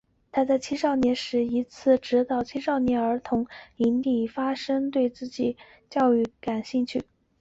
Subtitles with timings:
[0.31, 7.03] 他在青少年时一次指导青年会儿童营地时发现自己对特殊教育感兴趣。